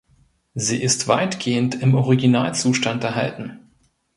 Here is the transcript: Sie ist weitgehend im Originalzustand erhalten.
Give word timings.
Sie 0.55 0.81
ist 0.81 1.07
weitgehend 1.07 1.75
im 1.79 1.93
Originalzustand 1.93 3.03
erhalten. 3.03 3.59